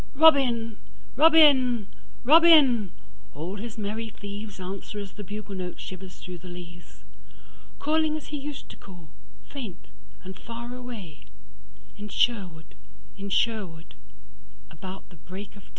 [0.15, 0.79] Robin!
[1.15, 1.87] Robin!
[2.23, 2.91] Robin!
[3.35, 8.67] All his merry thievesAnswer as the bugle note shivers through the leaves:Calling as he used
[8.69, 9.09] to call,
[9.47, 9.89] faint
[10.23, 11.27] and far away,
[11.97, 12.73] In Sherwood,
[13.15, 13.93] in Sherwood,
[14.71, 15.69] about the break of day.